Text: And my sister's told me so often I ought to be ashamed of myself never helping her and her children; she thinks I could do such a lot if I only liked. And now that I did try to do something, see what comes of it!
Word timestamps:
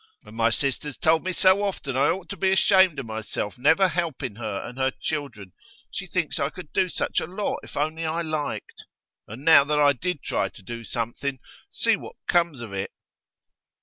And 0.23 0.35
my 0.35 0.49
sister's 0.49 0.97
told 0.97 1.23
me 1.23 1.31
so 1.31 1.61
often 1.61 1.95
I 1.95 2.07
ought 2.09 2.27
to 2.29 2.35
be 2.35 2.51
ashamed 2.51 2.97
of 2.97 3.05
myself 3.05 3.59
never 3.59 3.87
helping 3.87 4.33
her 4.37 4.65
and 4.67 4.79
her 4.79 4.89
children; 4.89 5.51
she 5.91 6.07
thinks 6.07 6.39
I 6.39 6.49
could 6.49 6.73
do 6.73 6.89
such 6.89 7.19
a 7.19 7.27
lot 7.27 7.59
if 7.61 7.77
I 7.77 7.83
only 7.83 8.07
liked. 8.07 8.87
And 9.27 9.45
now 9.45 9.63
that 9.63 9.79
I 9.79 9.93
did 9.93 10.23
try 10.23 10.49
to 10.49 10.63
do 10.63 10.83
something, 10.83 11.37
see 11.69 11.97
what 11.97 12.15
comes 12.27 12.61
of 12.61 12.73
it! 12.73 12.89